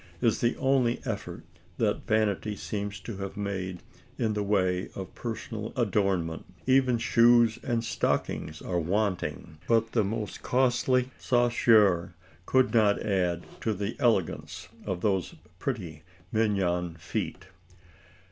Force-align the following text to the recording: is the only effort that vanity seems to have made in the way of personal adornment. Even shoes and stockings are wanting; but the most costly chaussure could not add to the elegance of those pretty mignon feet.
is 0.19 0.41
the 0.41 0.57
only 0.57 0.99
effort 1.05 1.43
that 1.77 2.07
vanity 2.07 2.55
seems 2.55 2.99
to 2.99 3.17
have 3.17 3.37
made 3.37 3.83
in 4.17 4.33
the 4.33 4.41
way 4.41 4.89
of 4.95 5.13
personal 5.13 5.71
adornment. 5.75 6.43
Even 6.65 6.97
shoes 6.97 7.59
and 7.61 7.83
stockings 7.83 8.63
are 8.63 8.79
wanting; 8.79 9.59
but 9.67 9.91
the 9.91 10.03
most 10.03 10.41
costly 10.41 11.11
chaussure 11.19 12.15
could 12.47 12.73
not 12.73 12.99
add 13.03 13.45
to 13.61 13.75
the 13.75 13.95
elegance 13.99 14.69
of 14.87 15.01
those 15.01 15.35
pretty 15.59 16.01
mignon 16.31 16.95
feet. 16.95 17.45